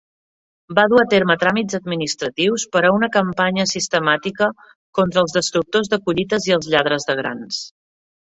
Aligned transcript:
Va 0.77 0.83
dur 0.91 1.01
a 1.01 1.09
terme 1.09 1.35
tràmits 1.41 1.77
administratius 1.79 2.63
per 2.75 2.81
a 2.87 2.89
una 2.95 3.09
campanya 3.17 3.67
"sistemàtica" 3.73 4.49
"contra 5.01 5.25
els 5.25 5.37
destructors 5.39 5.91
de 5.93 5.99
collites 6.07 6.47
i 6.51 6.57
els 6.57 6.71
lladres 6.75 7.07
de 7.11 7.17
grans". 7.21 7.61